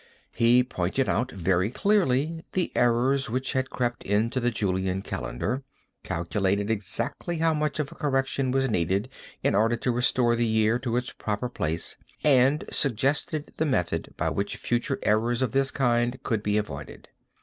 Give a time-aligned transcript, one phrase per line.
[0.31, 5.63] He pointed out very clearly the errors which had crept into the Julian calendar,
[6.01, 9.09] calculated exactly how much of a correction was needed
[9.43, 14.31] in order to restore the year to its proper place, and suggested the method by
[14.31, 17.09] which future errors of this kind could be avoided.